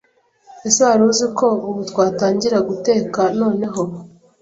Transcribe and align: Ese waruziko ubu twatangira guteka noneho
Ese 0.67 0.79
waruziko 0.87 1.45
ubu 1.69 1.81
twatangira 1.89 2.57
guteka 2.69 3.21
noneho 3.39 3.83